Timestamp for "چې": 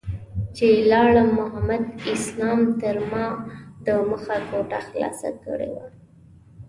0.55-0.67